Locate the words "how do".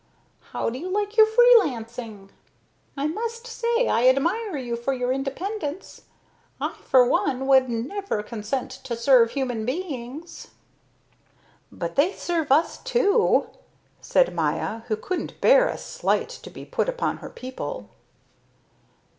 0.51-0.79